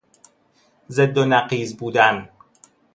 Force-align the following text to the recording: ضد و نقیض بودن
ضد 0.89 1.17
و 1.17 1.25
نقیض 1.25 1.73
بودن 1.75 2.29